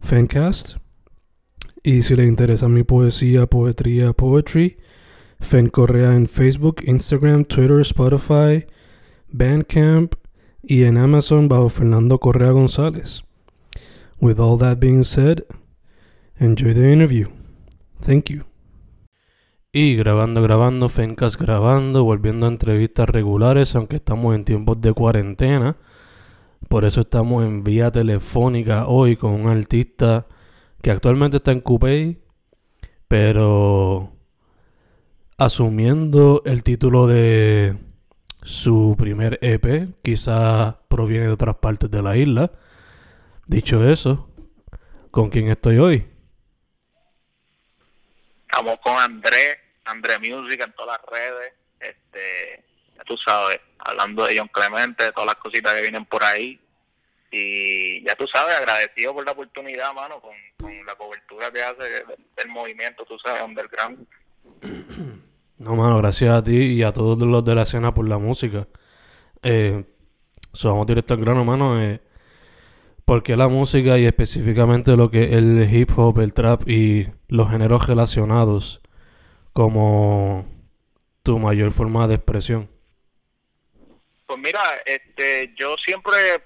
[0.00, 0.76] Fancast.
[1.82, 4.78] Y si le interesa mi poesía, poetría, poetry,
[5.40, 8.66] Fen Correa en Facebook, Instagram, Twitter, Spotify,
[9.28, 10.14] Bandcamp
[10.62, 13.22] y en Amazon bajo Fernando Correa González.
[14.20, 15.44] With all that being said,
[16.38, 17.28] enjoy the interview.
[18.00, 18.44] Thank you.
[19.70, 25.76] Y grabando, grabando, Fencast grabando, volviendo a entrevistas regulares, aunque estamos en tiempos de cuarentena.
[26.66, 30.26] Por eso estamos en vía telefónica hoy con un artista
[30.82, 32.18] que actualmente está en Coupé,
[33.06, 34.12] pero
[35.38, 37.76] asumiendo el título de
[38.42, 42.50] su primer EP, quizás proviene de otras partes de la isla.
[43.46, 44.28] Dicho eso,
[45.10, 46.06] ¿con quién estoy hoy?
[48.42, 52.64] Estamos con André, André Music en todas las redes, este,
[52.96, 56.60] ya tú sabes, hablando de John Clemente, de todas las cositas que vienen por ahí.
[57.30, 60.32] Y ya tú sabes, agradecido por la oportunidad, mano, con,
[60.86, 61.82] la cobertura que hace
[62.36, 64.06] del, movimiento, tú sabes, underground.
[65.58, 68.68] No, mano, gracias a ti y a todos los de la escena por la música.
[69.42, 69.84] Eh,
[70.86, 71.82] directo al grano, mano.
[71.82, 72.00] Eh,
[73.04, 77.08] ¿Por qué la música y específicamente lo que es el hip hop, el trap y
[77.26, 78.82] los géneros relacionados
[79.52, 80.46] como
[81.22, 82.68] tu mayor forma de expresión?
[84.28, 86.44] Pues mira, este, yo siempre,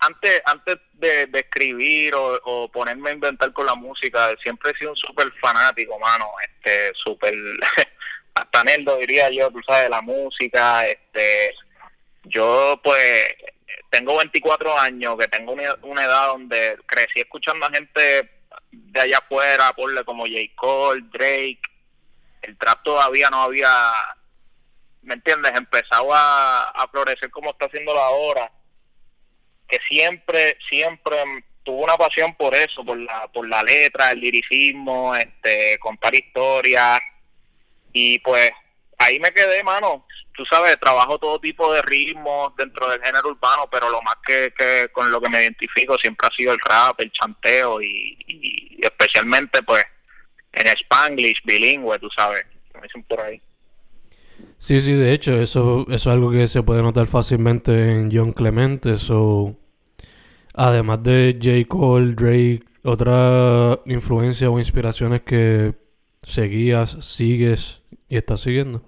[0.00, 4.76] antes, antes de, de escribir o, o ponerme a inventar con la música, siempre he
[4.76, 7.34] sido un súper fanático, mano, este, súper,
[8.34, 11.54] hasta nerdo diría yo, tú sabes, de la música, este,
[12.24, 13.34] yo pues
[13.88, 18.30] tengo 24 años, que tengo una, una edad donde crecí escuchando a gente
[18.70, 20.36] de allá afuera, porle como J.
[20.54, 21.62] Cole, Drake,
[22.42, 23.70] el trap todavía no había,
[25.02, 25.52] ¿me entiendes?
[25.54, 28.50] Empezaba a, a florecer como está haciéndolo ahora,
[29.68, 31.16] que siempre, siempre
[31.62, 37.00] tuvo una pasión por eso, por la, por la letra, el liricismo, este, contar historias,
[37.92, 38.50] y pues
[38.98, 40.06] ahí me quedé, mano.
[40.34, 44.52] Tú sabes, trabajo todo tipo de ritmos dentro del género urbano, pero lo más que,
[44.56, 49.62] que con lo que me identifico siempre ha sido el rap, el chanteo y, especialmente
[49.62, 49.84] pues
[50.52, 53.42] en spanglish, bilingüe, tú sabes, como dicen por ahí.
[54.62, 58.32] Sí, sí, de hecho, eso, eso es algo que se puede notar fácilmente en John
[58.32, 58.96] Clemente.
[58.96, 59.56] So,
[60.54, 61.66] además de J.
[61.66, 65.74] Cole, Drake, otra influencia o inspiraciones que
[66.22, 68.84] seguías, sigues y estás siguiendo.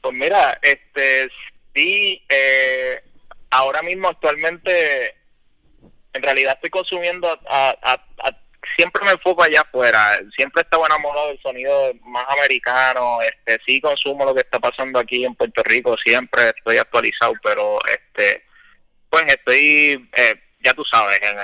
[0.00, 1.28] Pues mira, este,
[1.72, 3.00] sí, eh,
[3.50, 5.14] ahora mismo actualmente,
[6.12, 7.92] en realidad estoy consumiendo, a, a,
[8.24, 8.41] a,
[8.76, 14.24] siempre me enfoco allá afuera, siempre estaba enamorado del sonido más americano, este, sí consumo
[14.24, 18.44] lo que está pasando aquí en Puerto Rico, siempre estoy actualizado, pero este,
[19.10, 21.36] pues estoy, eh, ya tú sabes, el,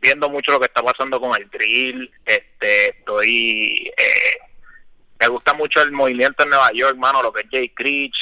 [0.00, 4.38] viendo mucho lo que está pasando con el drill, este, estoy, eh,
[5.20, 8.16] me gusta mucho el movimiento en Nueva York, hermano, lo que es Jay Creech,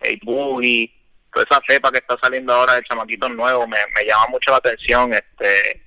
[0.00, 0.92] Hey Boogie,
[1.32, 4.58] toda esa cepa que está saliendo ahora de chamaquitos nuevos, me, me llama mucho la
[4.58, 5.81] atención, este,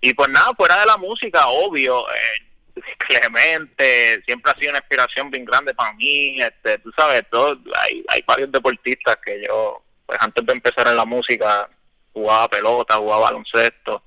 [0.00, 2.50] y pues nada, fuera de la música, obvio, eh,
[2.98, 8.04] Clemente, siempre ha sido una inspiración bien grande para mí, este, tú sabes, todo, hay,
[8.08, 11.68] hay varios deportistas que yo, pues antes de empezar en la música,
[12.12, 14.02] jugaba pelota, jugaba baloncesto,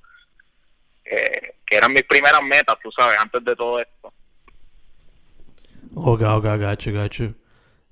[1.05, 4.13] eh, que eran mis primeras metas, tú sabes, antes de todo esto.
[5.95, 7.33] Ok, ok, gacho, gacho.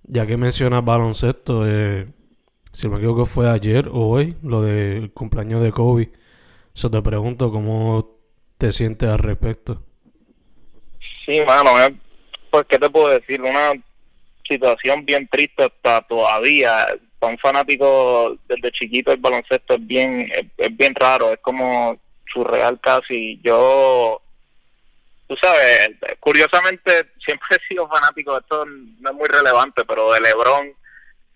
[0.04, 2.08] Ya que mencionas baloncesto, eh,
[2.72, 6.12] si no me equivoco fue ayer o hoy, lo del cumpleaños de Kobe.
[6.76, 8.18] Eso te pregunto, ¿cómo
[8.58, 9.84] te sientes al respecto?
[11.26, 11.72] Sí, mano,
[12.50, 13.42] pues, ¿qué te puedo decir?
[13.42, 13.74] Una
[14.48, 16.88] situación bien triste hasta todavía.
[17.20, 21.32] Para un fanático desde chiquito el baloncesto es bien, es bien raro.
[21.32, 21.98] Es como
[22.32, 23.40] surreal casi.
[23.44, 24.22] Yo,
[25.28, 30.74] tú sabes, curiosamente siempre he sido fanático, esto no es muy relevante, pero de Lebron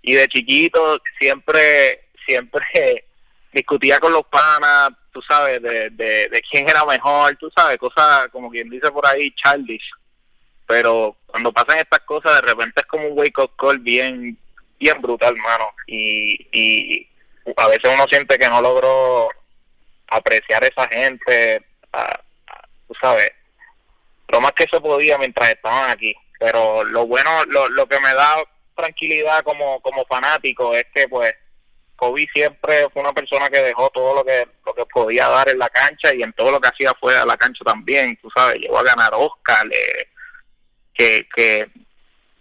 [0.01, 3.05] y de chiquito siempre, siempre
[3.53, 8.27] discutía con los panas, tú sabes, de, de, de quién era mejor, tú sabes, cosas
[8.33, 9.89] como quien dice por ahí, childish.
[10.67, 14.37] Pero cuando pasan estas cosas, de repente es como un wake-up call bien,
[14.77, 15.69] bien brutal, mano.
[15.87, 17.07] Y, y
[17.55, 19.29] a veces uno siente que no logró
[20.09, 21.65] apreciar a esa gente,
[22.89, 23.31] tú sabes,
[24.27, 26.13] lo más que se podía mientras estaban aquí.
[26.37, 28.43] Pero lo bueno, lo, lo que me da
[28.75, 31.33] tranquilidad como, como fanático es que pues
[31.95, 35.59] Kobe siempre fue una persona que dejó todo lo que lo que podía dar en
[35.59, 38.59] la cancha y en todo lo que hacía fuera de la cancha también, tú sabes,
[38.59, 39.67] llegó a ganar Oscar,
[40.93, 41.69] que, que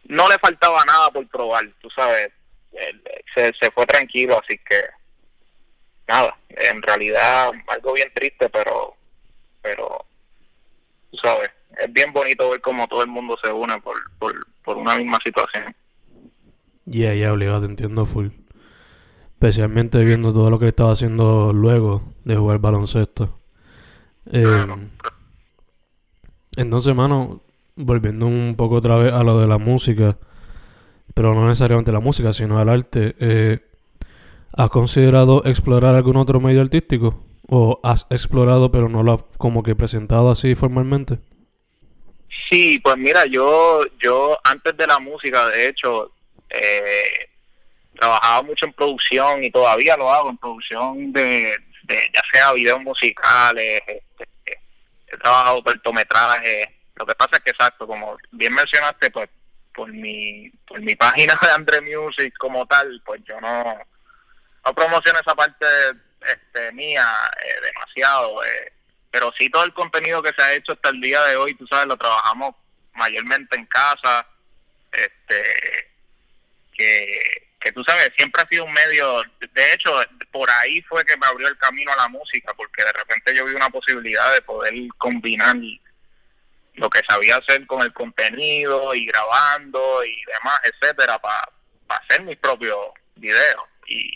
[0.05, 2.31] no le faltaba nada por probar, tú sabes,
[3.35, 4.81] se, se fue tranquilo, así que
[6.09, 8.97] nada, en realidad algo bien triste, pero,
[9.63, 10.05] pero,
[11.11, 14.77] tú sabes, es bien bonito ver cómo todo el mundo se une por, por, por
[14.77, 15.75] una misma situación.
[16.87, 18.29] Yeah, yeah, obligado, te entiendo full.
[19.45, 23.39] Especialmente viendo todo lo que estaba haciendo luego de jugar baloncesto.
[24.33, 24.67] Eh,
[26.57, 27.43] entonces, hermano,
[27.77, 30.17] volviendo un poco otra vez a lo de la música,
[31.13, 33.59] pero no necesariamente la música, sino el arte, eh,
[34.57, 37.23] ¿has considerado explorar algún otro medio artístico?
[37.47, 41.19] ¿O has explorado pero no lo has como que presentado así formalmente?
[42.51, 46.13] Sí, pues mira, yo, yo antes de la música, de hecho,
[46.49, 47.34] eh,
[47.95, 51.57] trabajaba mucho en producción y todavía lo hago en producción de,
[51.89, 54.29] ya sea videos musicales, este,
[55.07, 56.69] he trabajado cortometrajes.
[56.97, 59.29] Lo que pasa es que exacto, como bien mencionaste, pues
[59.75, 63.65] por mi por mi página de Andre Music como tal, pues yo no
[64.65, 65.67] no promociono esa parte
[66.21, 67.05] este, mía
[67.45, 68.73] eh, demasiado, eh,
[69.11, 71.67] pero sí todo el contenido que se ha hecho hasta el día de hoy, tú
[71.67, 72.55] sabes, lo trabajamos
[72.95, 74.27] mayormente en casa,
[74.93, 75.95] este
[76.77, 79.91] que, que tú sabes, siempre ha sido un medio, de hecho,
[80.31, 83.47] por ahí fue que me abrió el camino a la música, porque de repente yo
[83.47, 85.57] vi una posibilidad de poder combinar
[86.75, 91.43] lo que sabía hacer con el contenido y grabando y demás, etcétera, para
[91.89, 92.77] hacer mis propios
[93.17, 94.13] videos y,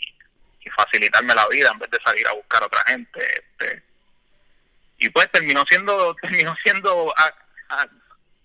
[0.77, 3.19] facilitarme la vida en vez de salir a buscar a otra gente.
[3.19, 3.83] Este.
[4.99, 7.11] Y pues terminó siendo, terminó siendo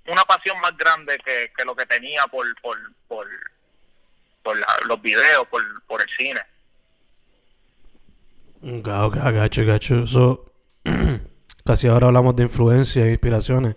[0.07, 3.29] una pasión más grande que, que lo que tenía por, por, por
[4.45, 4.57] por
[4.87, 6.41] los videos, por, por el cine.
[8.63, 10.07] Ok, gacho, gacho.
[10.07, 10.53] So,
[11.65, 13.77] casi ahora hablamos de influencias e inspiraciones.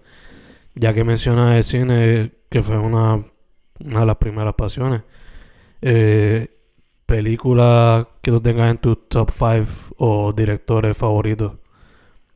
[0.75, 3.25] Ya que mencionas el cine, que fue una,
[3.79, 5.01] una de las primeras pasiones.
[5.81, 6.55] Eh,
[7.05, 11.53] películas que tú tengas en tu top 5 o directores favoritos.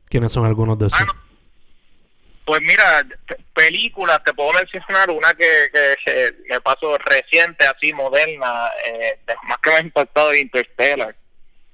[0.06, 1.06] ¿Quiénes son algunos de esos?
[2.44, 3.06] Pues mira,
[3.54, 5.70] películas, te puedo mencionar una que,
[6.04, 11.14] que, me pasó reciente, así moderna, eh, más que me ha impactado Interstellar.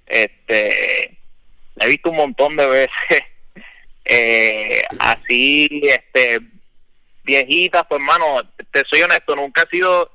[0.07, 1.19] Este,
[1.77, 2.91] la he visto un montón de veces.
[4.05, 6.39] eh, así, este,
[7.25, 10.13] viejitas, pues hermano, te soy honesto, nunca he sido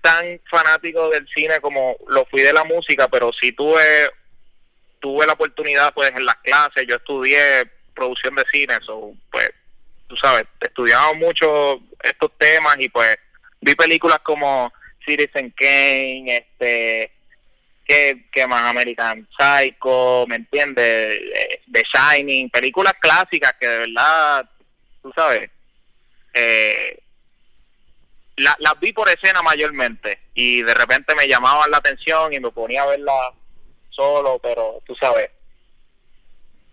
[0.00, 4.10] tan fanático del cine como lo fui de la música, pero sí tuve
[5.00, 7.64] tuve la oportunidad pues en las clases, yo estudié
[7.94, 9.50] producción de cine, so, pues
[10.12, 13.16] tú sabes, estudiamos mucho estos temas y pues
[13.62, 14.70] vi películas como
[15.02, 17.10] Citizen Kane, este,
[17.82, 21.18] que, que más American Psycho, ¿me entiendes?
[21.18, 24.50] Eh, The Shining, películas clásicas que de verdad,
[25.00, 25.50] tú sabes,
[26.34, 26.98] eh,
[28.36, 32.82] las vi por escena mayormente y de repente me llamaban la atención y me ponía
[32.82, 33.32] a verla
[33.88, 35.30] solo, pero tú sabes,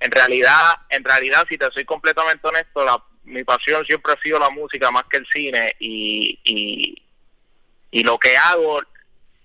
[0.01, 4.39] en realidad, en realidad, si te soy completamente honesto, la, mi pasión siempre ha sido
[4.39, 6.39] la música más que el cine y,
[7.91, 8.81] y, lo que hago,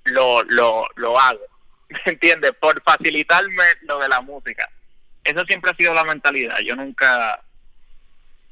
[0.04, 1.40] lo, lo, lo hago,
[1.88, 2.52] ¿me entiendes?
[2.60, 4.68] Por facilitarme lo de la música.
[5.22, 6.58] Eso siempre ha sido la mentalidad.
[6.64, 7.42] Yo nunca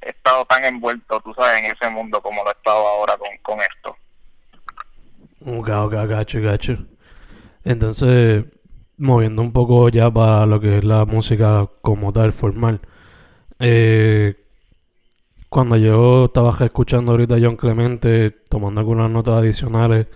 [0.00, 3.36] he estado tan envuelto, tú sabes, en ese mundo como lo he estado ahora con,
[3.42, 3.96] con esto.
[5.44, 6.78] Ok, ok, gacho, gacho.
[7.64, 8.44] Entonces,
[8.96, 12.80] moviendo un poco ya para lo que es la música como tal, formal.
[13.58, 14.41] Eh,
[15.52, 20.06] cuando yo estaba escuchando ahorita a John Clemente, tomando algunas notas adicionales,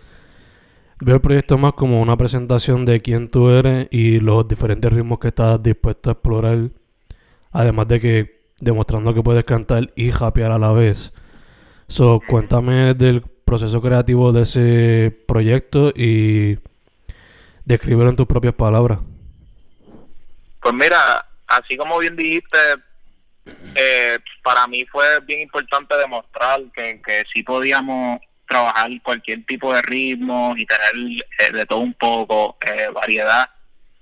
[0.98, 5.18] veo el proyecto más como una presentación de quién tú eres y los diferentes ritmos
[5.18, 6.70] que estás dispuesto a explorar.
[7.52, 11.12] Además de que demostrando que puedes cantar y rapear a la vez.
[11.86, 16.58] So, cuéntame del proceso creativo de ese proyecto y
[17.66, 19.00] descríbelo en tus propias palabras.
[20.62, 22.56] Pues mira, así como bien dijiste,
[23.74, 29.82] eh, para mí fue bien importante demostrar que, que sí podíamos trabajar cualquier tipo de
[29.82, 33.48] ritmo y tener eh, de todo un poco, eh, variedad.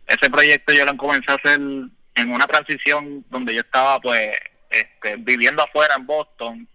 [0.07, 4.31] Ese proyecto yo lo comencé a hacer en una transición donde yo estaba pues
[4.71, 6.69] este, viviendo afuera en Boston,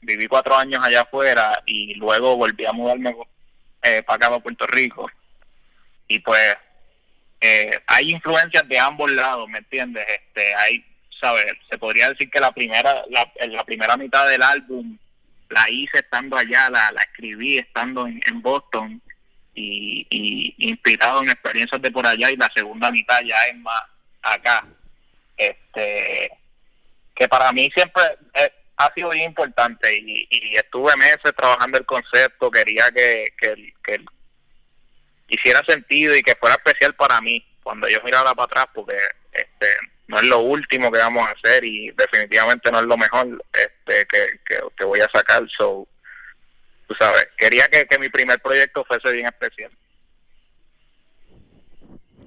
[0.00, 3.14] viví cuatro años allá afuera y luego volví a mudarme
[3.82, 5.10] eh, para acá, a Puerto Rico.
[6.08, 6.56] Y pues
[7.40, 10.04] eh, hay influencias de ambos lados, ¿me entiendes?
[10.08, 10.84] Este, hay,
[11.22, 11.46] ¿sabes?
[11.70, 14.98] Se podría decir que la primera, la, la primera mitad del álbum
[15.48, 19.00] la hice estando allá, la, la escribí estando en, Boston
[19.54, 23.82] y, inspirado en experiencias de por allá y la segunda mitad ya es más
[24.20, 24.66] acá.
[25.36, 26.30] Este,
[27.14, 28.02] que para mí siempre
[28.34, 33.72] eh, ha sido bien importante y, y, estuve meses trabajando el concepto, quería que, que,
[33.84, 34.04] que
[35.28, 38.96] hiciera sentido y que fuera especial para mí cuando yo mirara para atrás porque
[39.32, 39.66] este
[40.12, 44.06] no es lo último que vamos a hacer y definitivamente no es lo mejor este
[44.06, 45.88] que, que, voy a sacar so
[46.86, 49.70] tú sabes quería que, que mi primer proyecto fuese bien especial.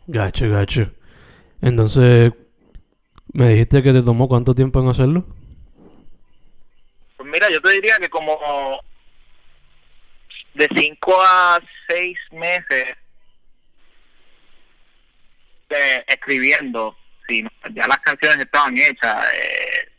[0.08, 0.92] Gacho gacho.
[1.62, 2.34] Entonces
[3.34, 5.24] me dijiste que te tomó cuánto tiempo en hacerlo
[7.18, 8.82] pues mira yo te diría que como
[10.56, 12.96] de 5 a 6 meses
[15.70, 16.98] de, escribiendo
[17.28, 19.90] sí, ya las canciones estaban hechas, eh,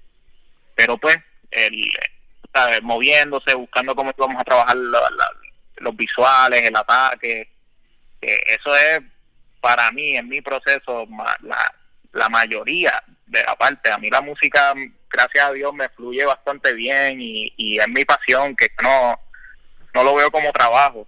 [0.74, 1.16] pero pues,
[1.50, 1.92] el,
[2.82, 7.50] moviéndose, buscando cómo íbamos a trabajar los visuales, el ataque,
[8.20, 9.00] eso es
[9.60, 11.06] para mí, en mi proceso,
[11.42, 11.74] la,
[12.12, 13.90] la mayoría de la parte.
[13.90, 14.74] A mí la música,
[15.10, 19.18] gracias a Dios, me fluye bastante bien y, y es mi pasión, que no,
[19.94, 21.06] no lo veo como trabajo.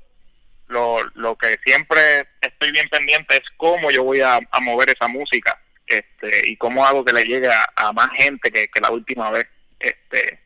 [0.66, 5.58] Lo, lo que siempre estoy bien pendiente es cómo yo voy a mover esa música
[5.88, 9.46] este, y cómo hago que le llegue a, más gente que, la última vez.
[9.78, 10.40] Este,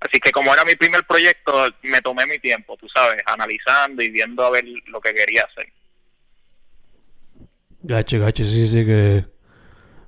[0.00, 4.10] así que como era mi primer proyecto, me tomé mi tiempo, tú sabes, analizando y
[4.10, 5.72] viendo a ver lo que quería hacer.
[7.82, 9.24] Gache, gache, sí, sí, que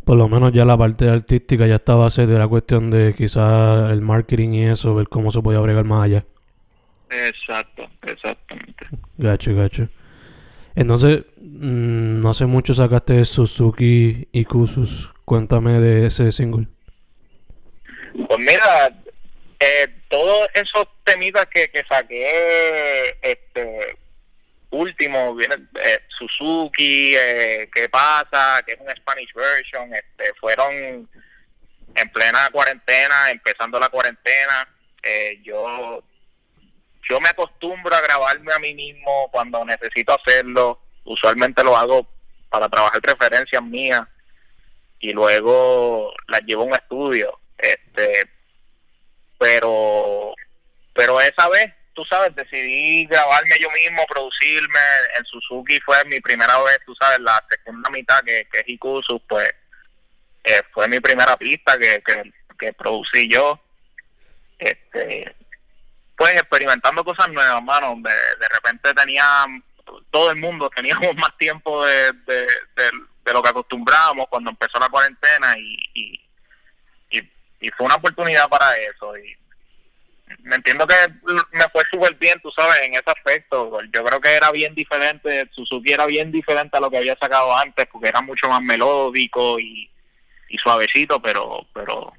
[0.04, 3.90] por lo menos ya la parte artística ya estaba a de la cuestión de quizás
[3.92, 6.24] el marketing y eso, ver cómo se podía bregar más allá.
[7.08, 8.86] Exacto, exactamente.
[9.18, 9.88] Gacho, gacho.
[10.74, 15.12] Entonces, mm, no hace mucho sacaste Suzuki y Kusus.
[15.24, 16.66] Cuéntame de ese single.
[18.28, 18.88] Pues mira,
[19.60, 23.96] eh, todos esos temitas que, que saqué, este
[24.72, 28.62] último, viene eh, Suzuki, eh, ¿qué pasa?
[28.66, 31.08] Que es un Spanish version, este, fueron
[31.94, 34.68] en plena cuarentena, empezando la cuarentena.
[35.02, 36.02] Eh, yo
[37.08, 40.80] yo me acostumbro a grabarme a mí mismo cuando necesito hacerlo.
[41.04, 42.06] Usualmente lo hago
[42.48, 44.02] para trabajar referencias mías
[45.00, 47.40] y luego las llevo a un estudio.
[47.58, 48.28] Este,
[49.38, 50.34] pero,
[50.94, 54.80] pero esa vez, tú sabes, decidí grabarme yo mismo, producirme.
[55.18, 59.20] En Suzuki fue mi primera vez, tú sabes, la segunda mitad que, que es Ikusu,
[59.28, 59.52] pues
[60.44, 63.60] eh, fue mi primera pista que, que, que producí yo.
[64.58, 65.34] Este,
[66.22, 67.96] pues experimentando cosas nuevas, mano.
[67.96, 69.24] De, de repente tenía,
[70.08, 75.52] todo el mundo teníamos más tiempo de, de, lo que acostumbrábamos cuando empezó la cuarentena
[75.58, 76.20] y, y,
[77.60, 79.18] y, fue una oportunidad para eso.
[79.18, 79.36] Y
[80.44, 80.94] me entiendo que
[81.50, 83.80] me fue súper bien, tú sabes, en ese aspecto.
[83.92, 87.56] Yo creo que era bien diferente, Suzuki era bien diferente a lo que había sacado
[87.56, 89.90] antes porque era mucho más melódico y,
[90.48, 92.12] y suavecito, pero, pero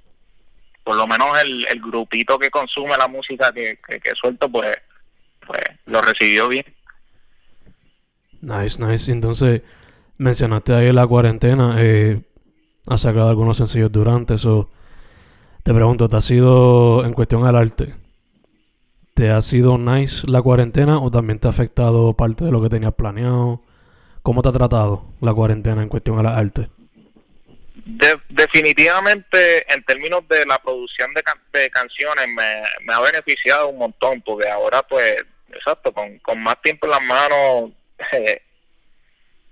[1.04, 4.76] lo menos el, el grupito que consume la música que, que, suelto, pues,
[5.46, 6.66] pues lo recibió bien.
[8.42, 9.12] Nice, nice.
[9.12, 9.62] Entonces,
[10.18, 12.22] mencionaste ahí la cuarentena, eh,
[12.88, 14.70] has sacado algunos sencillos durante eso.
[15.64, 17.96] Te pregunto, ¿te ha sido en cuestión al arte?
[19.14, 22.70] ¿Te ha sido nice la cuarentena o también te ha afectado parte de lo que
[22.70, 23.62] tenías planeado?
[24.24, 26.70] ¿Cómo te ha tratado la cuarentena en cuestión al arte?
[27.86, 31.24] Definitivamente, en términos de la producción de,
[31.60, 35.24] de canciones, me, ha beneficiado un montón, porque ahora, pues,
[35.54, 37.72] exacto, con, con más tiempo en las manos,
[38.12, 38.42] eh,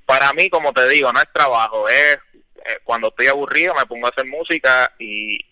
[0.05, 2.19] para mí, como te digo, no es trabajo, es
[2.65, 5.35] eh, cuando estoy aburrido me pongo a hacer música y,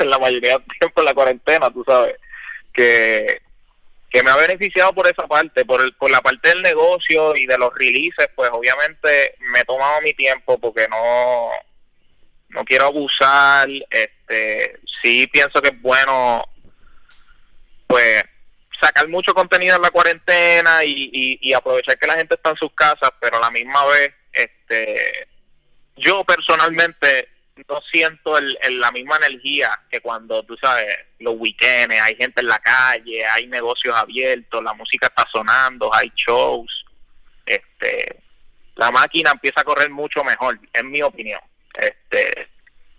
[0.00, 2.16] y la mayoría del tiempo en la cuarentena, tú sabes,
[2.72, 3.40] que,
[4.10, 7.46] que me ha beneficiado por esa parte, por, el, por la parte del negocio y
[7.46, 11.50] de los releases, pues obviamente me he tomado mi tiempo porque no
[12.52, 16.44] no quiero abusar, este, sí pienso que es bueno,
[17.86, 18.22] pues,
[18.80, 23.10] sacar mucho contenido en la cuarentena y, aprovechar que la gente está en sus casas,
[23.20, 25.28] pero a la misma vez, este,
[25.96, 27.28] yo personalmente
[27.68, 30.86] no siento el, la misma energía que cuando, tú sabes,
[31.18, 36.10] los weekends, hay gente en la calle, hay negocios abiertos, la música está sonando, hay
[36.16, 36.84] shows.
[37.44, 38.22] Este,
[38.76, 41.40] la máquina empieza a correr mucho mejor, en mi opinión.
[41.74, 42.48] Este,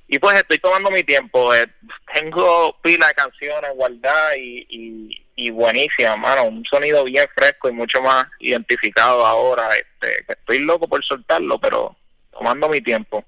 [0.07, 1.53] y pues estoy tomando mi tiempo.
[1.53, 1.65] Eh,
[2.13, 6.45] tengo pila de canciones guardadas y, y, y buenísimas, mano.
[6.45, 9.69] Un sonido bien fresco y mucho más identificado ahora.
[9.69, 11.95] Este, estoy loco por soltarlo, pero
[12.31, 13.23] tomando mi tiempo.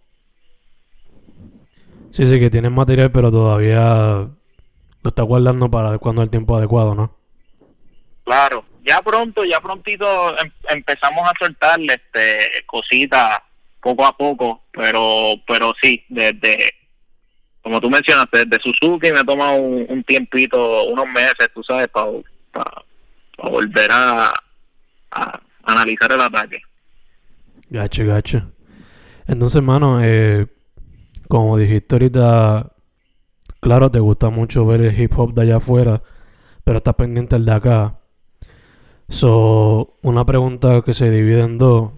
[2.12, 4.30] Sí, sí, que tienes material, pero todavía
[5.06, 7.16] lo estás guardando para cuando el tiempo adecuado, ¿no?
[8.24, 13.40] Claro, ya pronto, ya prontito em, empezamos a soltarle este, cositas
[13.86, 16.58] poco a poco, pero pero sí, desde,
[17.62, 22.82] como tú mencionaste, desde Suzuki me ha tomado un, tiempito, unos meses, tú sabes, para
[23.38, 24.34] volver a,
[25.12, 26.58] a, analizar el ataque.
[27.70, 28.52] Gacho, gacho.
[29.28, 30.48] Entonces, hermano, eh,
[31.28, 32.72] como dijiste ahorita,
[33.60, 36.02] claro, te gusta mucho ver el hip hop de allá afuera,
[36.64, 38.00] pero estás pendiente el de acá.
[39.10, 41.92] So, una pregunta que se divide en dos.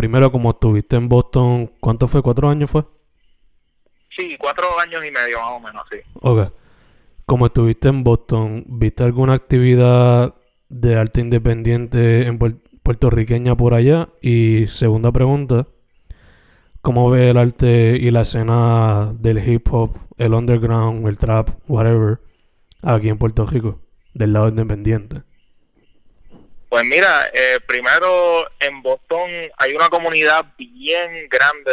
[0.00, 2.22] Primero, como estuviste en Boston, ¿cuánto fue?
[2.22, 2.86] ¿Cuatro años fue?
[4.16, 5.98] Sí, cuatro años y medio más o menos, sí.
[6.22, 6.54] Ok.
[7.26, 10.36] Como estuviste en Boston, ¿viste alguna actividad
[10.70, 14.08] de arte independiente en puertorriqueña por allá?
[14.22, 15.66] Y segunda pregunta,
[16.80, 22.20] ¿cómo ve el arte y la escena del hip hop, el underground, el trap, whatever,
[22.80, 23.82] aquí en Puerto Rico,
[24.14, 25.24] del lado independiente?
[26.70, 31.72] Pues mira, eh, primero en Boston hay una comunidad bien grande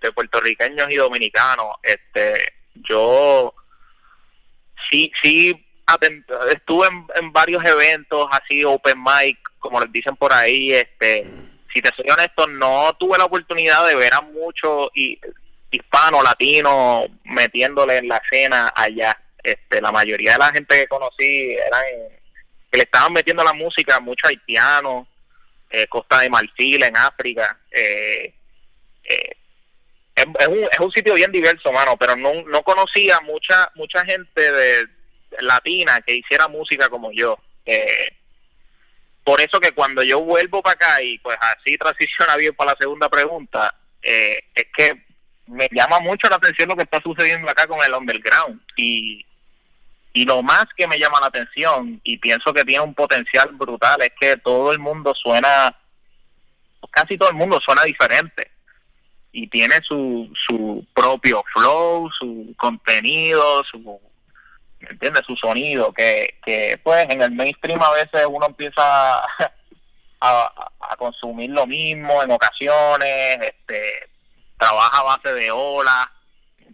[0.00, 1.74] de, puertorriqueños y dominicanos.
[1.82, 2.32] Este,
[2.74, 3.52] yo
[4.88, 5.66] sí, sí
[6.52, 6.86] estuve
[7.16, 10.72] en, varios eventos así open mic, como les dicen por ahí.
[10.72, 11.26] Este,
[11.74, 14.90] si te soy honesto, no tuve la oportunidad de ver a muchos
[15.72, 19.20] hispanos, latinos metiéndole en la escena allá.
[19.42, 21.82] Este, la mayoría de la gente que conocí eran
[22.76, 25.08] le estaban metiendo la música mucho haitiano,
[25.70, 27.58] eh, Costa de Marfil en África.
[27.70, 28.34] Eh,
[29.04, 29.36] eh,
[30.14, 34.52] es, un, es un sitio bien diverso, mano, pero no, no conocía mucha mucha gente
[34.52, 34.86] de,
[35.40, 37.38] latina que hiciera música como yo.
[39.24, 42.76] por eso que cuando yo vuelvo para acá y pues así transiciona bien para la
[42.80, 45.04] segunda pregunta, es que
[45.46, 49.26] me llama mucho la atención lo que está sucediendo acá con el underground y
[50.16, 54.00] y lo más que me llama la atención y pienso que tiene un potencial brutal
[54.00, 55.78] es que todo el mundo suena,
[56.90, 58.50] casi todo el mundo suena diferente
[59.30, 64.00] y tiene su, su propio flow, su contenido, su,
[64.80, 65.20] ¿me entiendes?
[65.26, 69.18] Su sonido, que, que pues en el mainstream a veces uno empieza
[70.20, 74.08] a, a consumir lo mismo en ocasiones, este
[74.56, 76.06] trabaja a base de olas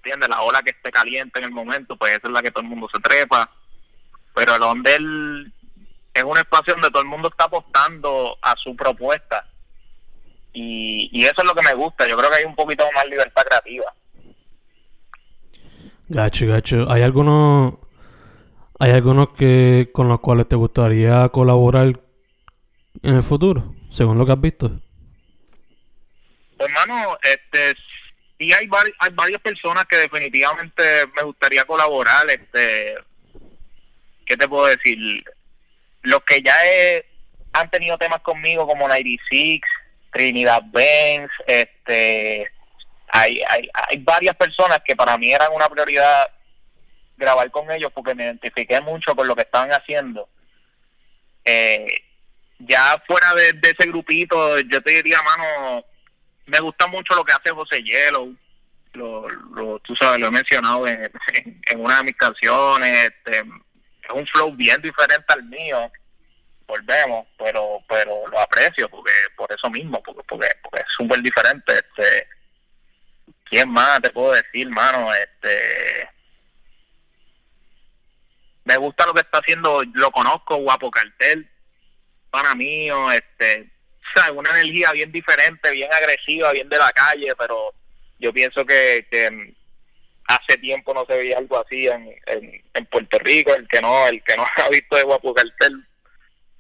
[0.02, 0.28] ¿entiendes?
[0.28, 2.70] La ola que esté caliente en el momento, pues esa es la que todo el
[2.70, 3.48] mundo se trepa.
[4.34, 5.52] Pero el él
[6.12, 9.46] es un espacio donde todo el mundo está apostando a su propuesta.
[10.52, 12.08] Y, y eso es lo que me gusta.
[12.08, 13.94] Yo creo que hay un poquito más libertad creativa.
[16.08, 16.90] Gacho, gacho.
[16.90, 17.74] ¿Hay algunos,
[18.80, 22.00] hay algunos que con los cuales te gustaría colaborar
[23.02, 24.80] en el futuro, según lo que has visto?
[26.58, 27.74] Hermano, este,
[28.42, 30.82] y hay, hay varias personas que definitivamente
[31.14, 32.28] me gustaría colaborar.
[32.28, 32.96] Este,
[34.24, 35.24] ¿Qué te puedo decir?
[36.02, 36.54] Los que ya
[37.52, 39.60] han tenido temas conmigo, como 96,
[40.12, 42.50] Trinidad Benz, este,
[43.08, 46.26] hay, hay, hay varias personas que para mí eran una prioridad
[47.16, 50.28] grabar con ellos porque me identifiqué mucho con lo que estaban haciendo.
[51.44, 51.86] Eh,
[52.58, 55.84] ya fuera de, ese grupito, yo te diría, mano,
[56.46, 58.34] me gusta mucho lo que hace José Yellow.
[58.94, 61.10] Lo, lo, tú sabes, lo he mencionado en,
[61.70, 63.10] en, una de mis canciones.
[63.10, 65.90] Este, es un flow bien diferente al mío.
[66.66, 71.72] Volvemos, pero pero lo aprecio porque por eso mismo, porque porque, es súper diferente.
[71.74, 72.28] Este,
[73.44, 75.12] ¿Quién más te puedo decir, mano?
[75.14, 76.08] Este,
[78.64, 81.50] me gusta lo que está haciendo, lo conozco, Guapo Cartel,
[82.30, 83.70] para mío, este,
[84.34, 87.72] una energía bien diferente, bien agresiva, bien de la calle, pero
[88.18, 89.54] yo pienso que, que
[90.26, 94.22] hace tiempo no se veía algo así en, en, Puerto Rico, el que no el
[94.22, 95.84] que no ha visto de Guapo Cartel,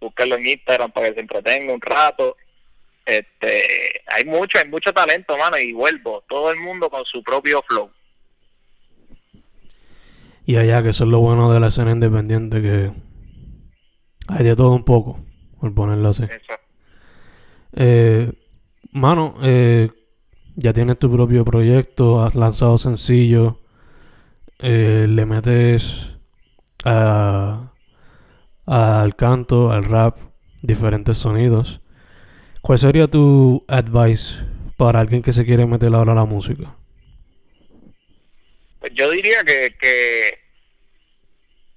[0.00, 2.36] búsquelo en Instagram para que se entretenga un rato.
[3.04, 7.62] Este, hay mucho, hay mucho talento, mano, y vuelvo, todo el mundo con su propio
[7.68, 7.90] flow.
[10.44, 12.92] Y allá, que eso es lo bueno de la escena independiente, que
[14.28, 15.24] hay de todo un poco,
[15.60, 16.24] por ponerlo así.
[17.74, 18.32] Eh,
[18.92, 19.90] mano, eh,
[20.56, 23.60] ya tienes tu propio proyecto, has lanzado sencillo,
[24.58, 26.16] eh, le metes
[26.84, 27.72] a,
[28.66, 30.18] al canto, al rap,
[30.62, 31.80] diferentes sonidos.
[32.60, 34.36] ¿Cuál sería tu advice
[34.76, 36.76] para alguien que se quiere meter ahora a la música?
[38.78, 40.38] Pues yo diría que, que,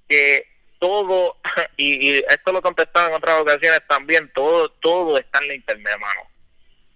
[0.08, 0.42] que
[0.78, 1.36] todo,
[1.76, 5.54] y, y esto lo he contestado en otras ocasiones también, todo, todo está en la
[5.54, 6.22] internet, hermano.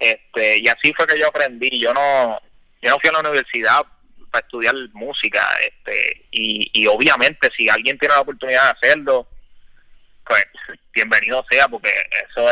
[0.01, 1.79] Este, y así fue que yo aprendí.
[1.79, 2.41] Yo no,
[2.81, 3.85] yo no fui a la universidad
[4.31, 9.27] para estudiar música, este, y, obviamente si alguien tiene la oportunidad de hacerlo,
[10.25, 10.43] pues
[10.93, 11.91] bienvenido sea, porque
[12.29, 12.47] eso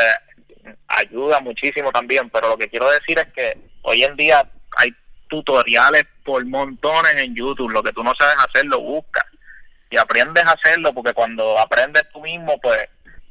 [0.87, 2.29] ayuda muchísimo también.
[2.29, 4.93] Pero lo que quiero decir es que hoy en día hay
[5.27, 7.71] tutoriales por montones en YouTube.
[7.71, 9.25] Lo que tú no sabes hacer, lo buscas
[9.89, 12.87] y aprendes a hacerlo, porque cuando aprendes tú mismo, pues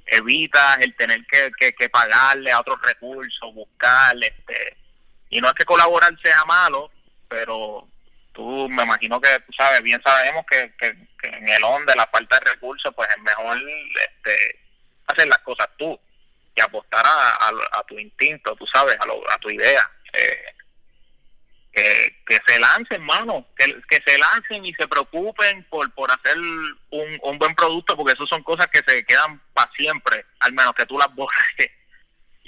[0.06, 4.76] evitas el tener que, que, pagarle a otros recursos, buscarle, este,
[5.30, 6.90] y no es que colaborar sea malo,
[7.28, 7.86] pero
[8.32, 10.88] tú me imagino que tú sabes, bien sabemos que, que,
[11.22, 14.60] en el ON de la falta de recursos, pues es mejor este,
[15.06, 15.98] hacer las cosas tú
[16.54, 19.82] y apostar a, a, tu instinto, tú sabes, a, a tu idea.
[20.12, 20.54] Eh,
[21.72, 27.18] que, se lancen, mano, que, que se lancen y se preocupen por, por hacer un,
[27.22, 30.86] un buen producto, porque eso son cosas que se quedan para siempre, al menos que
[30.86, 31.38] tú las borres.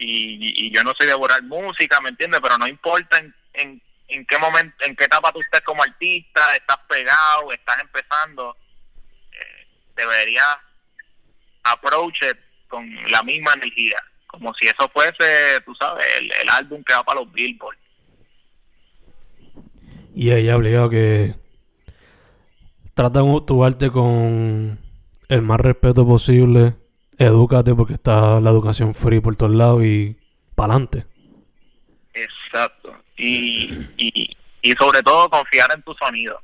[0.02, 2.40] Y, y, yo no soy de borrar música, ¿me entiendes?
[2.42, 6.40] Pero no importa en, en, en qué momento, en qué etapa tú estés como artista,
[6.54, 8.56] estás pegado, estás empezando,
[9.30, 10.56] eh, deberías
[11.64, 12.16] approach
[12.66, 17.04] con la misma energía, como si eso fuese, tú sabes, el, el álbum que va
[17.04, 17.76] para los Billboard
[20.20, 21.34] y ella obligado que
[22.92, 24.78] trata tu arte con
[25.28, 26.76] el más respeto posible.
[27.16, 30.18] Edúcate porque está la educación free por todos lados y
[30.54, 31.06] para adelante.
[32.12, 32.94] Exacto.
[33.16, 36.38] Y, y, y sobre todo confiar en tu sonido.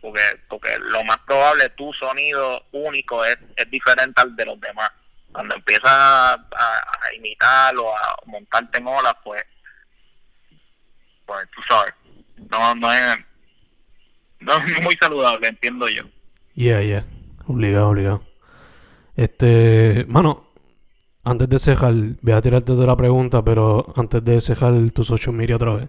[0.00, 4.90] Porque, porque lo más probable tu sonido único es, es diferente al de los demás.
[5.30, 9.44] Cuando empiezas a, a imitar o a montarte en olas, pues,
[11.26, 11.92] pues tú sabes
[12.58, 13.18] no, no es,
[14.40, 16.02] no es muy saludable, entiendo yo.
[16.54, 17.04] Yeah, yeah,
[17.46, 18.26] obligado, obligado.
[19.16, 20.48] Este, mano,
[21.24, 25.56] antes de cejar, voy a tirarte otra pregunta, pero antes de cejar tus social media
[25.56, 25.88] otra vez.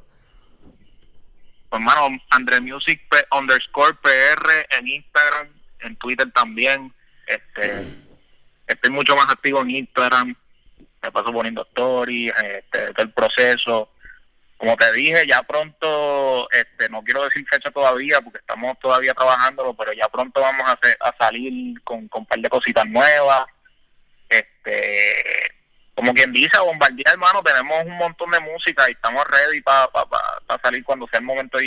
[1.69, 3.01] Pues, mano, Andre Music
[3.37, 5.47] underscore PR en Instagram,
[5.81, 6.93] en Twitter también.
[7.27, 7.85] Este,
[8.67, 10.35] estoy mucho más activo en Instagram.
[11.03, 13.89] Me paso poniendo stories, este, el proceso
[14.57, 19.73] como te dije, ya pronto, este, no quiero decir fecha todavía porque estamos todavía trabajándolo,
[19.73, 23.45] pero ya pronto vamos a, a salir con, con un par de cositas nuevas.
[24.29, 25.53] Este,
[25.95, 29.89] como quien dice, a bombardear, hermano, tenemos un montón de música y estamos ready para
[30.61, 31.57] salir cuando sea el momento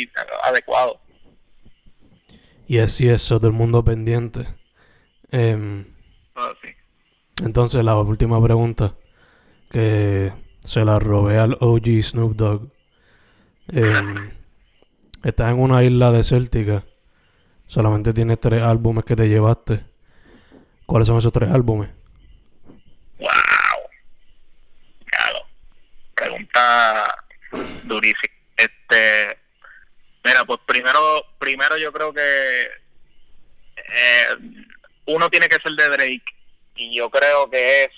[0.43, 1.01] adecuado.
[2.67, 4.47] Y así es, todo el mundo pendiente.
[5.33, 6.53] Ah,
[7.43, 8.95] entonces, la última pregunta
[9.71, 12.78] que se la robé al OG Snoop Dogg.
[13.73, 13.93] Eh,
[15.25, 16.85] estás en una isla desértica.
[17.67, 19.85] Solamente tienes tres álbumes que te llevaste.
[20.87, 21.91] ¿Cuáles son esos tres álbumes?
[23.19, 23.29] Wow.
[25.05, 25.39] Claro.
[26.15, 27.15] Pregunta
[27.85, 28.35] durísima.
[28.57, 29.39] Este,
[30.25, 32.69] mira, pues primero, primero yo creo que
[33.77, 34.65] eh,
[35.07, 36.25] uno tiene que ser de Drake
[36.77, 37.91] y yo creo que es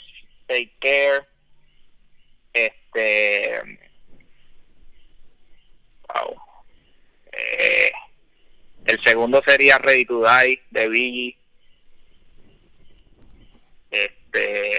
[0.49, 1.29] Take Care.
[2.53, 3.90] Este,
[7.33, 7.93] eh,
[8.85, 11.37] el segundo sería Ready to Die de Biggie.
[13.91, 14.73] Este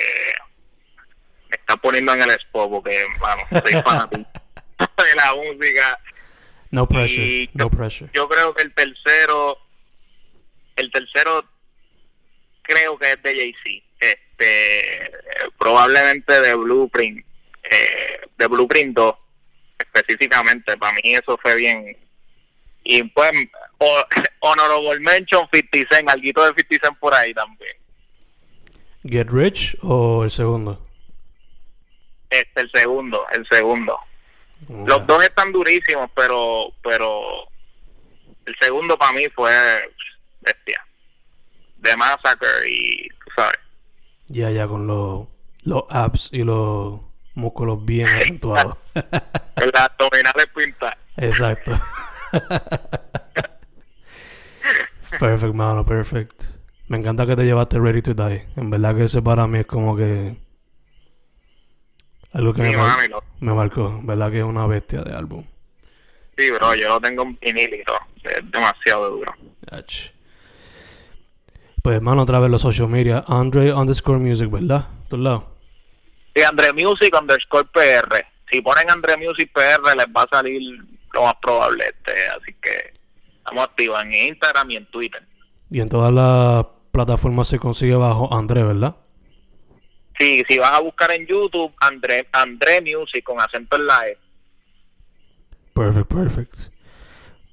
[1.50, 4.30] me está poniendo en el spot porque vamos, soy fanático
[4.80, 6.00] de la música.
[6.72, 8.10] No pressure, no pressure.
[8.14, 9.58] Yo creo que el tercero
[10.78, 11.46] el tercero
[12.62, 13.86] creo que es de Jay-Z.
[14.00, 15.12] Este
[15.58, 17.26] probablemente de Blueprint
[17.64, 19.16] eh, de Blueprint 2
[19.94, 21.98] específicamente, para mí eso fue bien.
[22.84, 23.32] Y pues,
[24.40, 27.76] Honorable Mention 50 Cent, algo de 50 Cent por ahí también.
[29.04, 30.88] ¿Get Rich o el segundo?
[32.30, 34.00] Este, el segundo, el segundo.
[34.70, 37.48] Los dos están durísimos, pero pero
[38.46, 39.52] el segundo para mí fue
[40.40, 40.86] bestia.
[41.78, 43.60] De Massacre y, tú sabes.
[44.28, 45.28] Ya, ya, con los,
[45.64, 47.02] los apps y los
[47.36, 48.78] músculos bien acentuados.
[48.94, 51.80] Las abdominales pinta Exacto.
[55.20, 56.44] perfect, mano, perfect.
[56.88, 58.48] Me encanta que te llevaste Ready to Die.
[58.56, 60.36] En verdad que ese para mí es como que...
[62.34, 62.72] Algo que me,
[63.40, 63.88] me, marcó.
[63.88, 65.46] En verdad que es una bestia de álbum.
[66.38, 68.00] Sí, bro, yo lo tengo en vinil y todo.
[68.24, 69.34] Es demasiado duro.
[69.70, 70.12] Ach.
[71.82, 73.24] Pues hermano, otra vez los social media.
[73.28, 74.88] Andre underscore music, ¿verdad?
[75.10, 75.51] Tu lado.
[76.36, 78.26] Sí, Andre Music underscore PR.
[78.50, 80.62] Si ponen Andre Music PR les va a salir
[81.14, 81.86] lo más probable.
[81.86, 82.94] este Así que
[83.38, 85.26] estamos activos en Instagram y en Twitter.
[85.70, 88.96] Y en todas las plataformas se consigue bajo Andre, ¿verdad?
[90.20, 94.18] Sí, si vas a buscar en YouTube, Andre, Andre Music con acento en la E.
[95.74, 96.56] Perfect, perfect.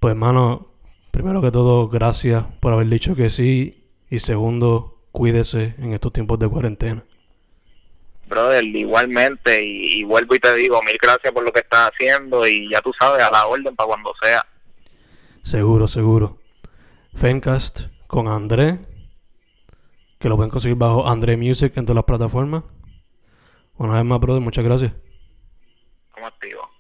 [0.01, 0.69] Pues hermano,
[1.11, 3.85] primero que todo, gracias por haber dicho que sí.
[4.11, 7.05] Y segundo, cuídese en estos tiempos de cuarentena.
[8.29, 12.47] Brother, igualmente, y, y vuelvo y te digo, mil gracias por lo que estás haciendo
[12.47, 14.47] y ya tú sabes, a la orden para cuando sea.
[15.43, 16.39] Seguro, seguro.
[17.15, 18.79] Fencast con André,
[20.19, 22.65] que lo pueden conseguir bajo André Music en todas las plataformas.
[23.77, 24.93] Una vez más, brother, muchas gracias.
[26.09, 26.78] Estamos activos.